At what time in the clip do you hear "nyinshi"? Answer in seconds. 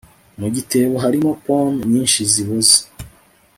1.93-2.19